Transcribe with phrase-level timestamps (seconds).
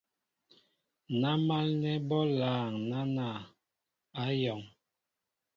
[1.19, 3.27] Ná málnɛ́ bɔ́ lâŋ náná,
[4.21, 4.61] á yɔ̄ŋ.